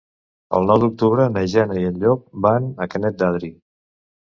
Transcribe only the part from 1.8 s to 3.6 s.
i en Llop van a Canet d'Adri.